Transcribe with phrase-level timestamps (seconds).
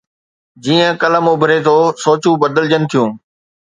[0.63, 3.09] جيئن قلم اڀري ٿو، سوچون بدلجن ٿيون